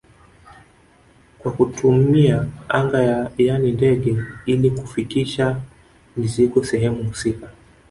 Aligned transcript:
Kwa 1.39 1.51
kutumia 1.51 2.47
anga 2.69 3.29
yani 3.37 3.71
ndege 3.71 4.23
ili 4.45 4.71
kufikisha 4.71 5.61
mizigo 6.17 6.63
sehemu 6.63 7.03
husika 7.03 7.49